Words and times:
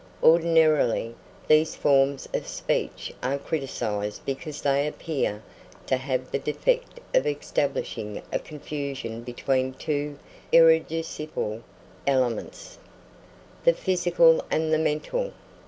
Ordinarily 0.23 1.13
these 1.47 1.75
forms 1.75 2.27
of 2.33 2.47
speech 2.47 3.13
are 3.21 3.37
criticised 3.37 4.25
because 4.25 4.63
they 4.63 4.87
appear 4.87 5.43
to 5.85 5.95
have 5.95 6.31
the 6.31 6.39
defect 6.39 6.99
of 7.13 7.27
establishing 7.27 8.23
a 8.33 8.39
confusion 8.39 9.21
between 9.21 9.73
two 9.75 10.17
irreducible 10.51 11.61
elements, 12.07 12.79
the 13.63 13.73
physical 13.73 14.43
and 14.49 14.73
the 14.73 14.79
mental. 14.79 15.33